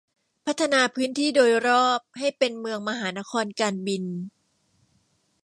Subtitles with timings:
[0.45, 4.03] พัฒนาพื้นที่โดยรอบให้เป็นเมืองมหานครการบิน